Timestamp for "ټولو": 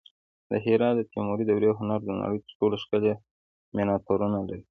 2.59-2.75